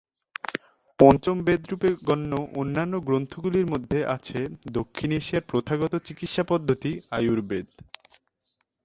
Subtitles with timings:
[0.99, 4.39] পঞ্চম বেদ রূপে গণ্য অন্যান্য গ্রন্থগুলির মধ্যে আছে
[4.73, 7.67] দক্ষিণ এশিয়ার প্রথাগত চিকিৎসা পদ্ধতি আয়ুর্বেদ।